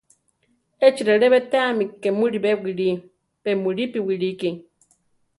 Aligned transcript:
Échi 0.85 1.01
relé 1.09 1.27
betéami 1.33 1.85
ke 2.01 2.09
mulibé 2.19 2.51
wilí; 2.63 2.89
pe 3.43 3.49
mulípi 3.63 3.99
wilíki. 4.07 4.49